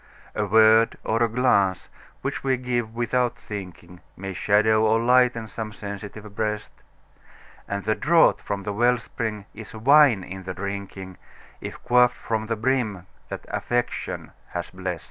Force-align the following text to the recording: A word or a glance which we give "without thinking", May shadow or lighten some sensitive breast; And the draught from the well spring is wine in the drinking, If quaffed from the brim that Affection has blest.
A 0.33 0.47
word 0.47 0.97
or 1.03 1.21
a 1.21 1.29
glance 1.29 1.87
which 2.23 2.43
we 2.43 2.57
give 2.57 2.95
"without 2.95 3.37
thinking", 3.37 4.01
May 4.17 4.33
shadow 4.33 4.83
or 4.83 4.99
lighten 4.99 5.47
some 5.47 5.71
sensitive 5.71 6.35
breast; 6.35 6.71
And 7.67 7.83
the 7.83 7.93
draught 7.93 8.41
from 8.41 8.63
the 8.63 8.73
well 8.73 8.97
spring 8.97 9.45
is 9.53 9.75
wine 9.75 10.23
in 10.23 10.41
the 10.41 10.55
drinking, 10.55 11.19
If 11.61 11.83
quaffed 11.83 12.17
from 12.17 12.47
the 12.47 12.55
brim 12.55 13.05
that 13.29 13.45
Affection 13.49 14.31
has 14.53 14.71
blest. 14.71 14.99